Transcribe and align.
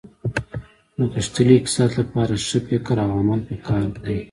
د 0.97 0.99
غښتلي 1.13 1.53
اقتصاد 1.57 1.91
لپاره 1.99 2.33
ښه 2.45 2.59
فکر 2.67 2.95
او 3.03 3.09
عمل 3.21 3.39
په 3.47 3.55
کار 3.67 3.85
دي 4.03 4.17